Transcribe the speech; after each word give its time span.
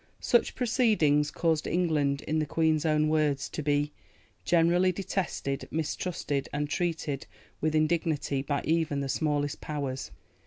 Such 0.19 0.55
proceedings 0.55 1.29
caused 1.29 1.67
England, 1.67 2.23
in 2.23 2.39
the 2.39 2.47
Queen's 2.47 2.87
own 2.87 3.07
words, 3.07 3.47
to 3.49 3.61
be 3.61 3.91
"generally 4.43 4.91
detested, 4.91 5.67
mistrusted, 5.69 6.49
and 6.51 6.67
treated 6.67 7.27
with 7.61 7.75
indignity 7.75 8.41
by 8.41 8.63
even 8.65 9.01
the 9.01 9.07
smallest 9.09 9.61
Powers." 9.61 10.09